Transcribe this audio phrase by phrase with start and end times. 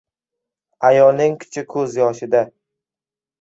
[0.89, 2.43] •Ayolning kuchi ko‘z yoshida.